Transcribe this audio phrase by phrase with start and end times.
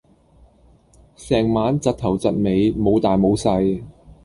[1.15, 3.83] 成晚窒頭窒尾，冇大冇細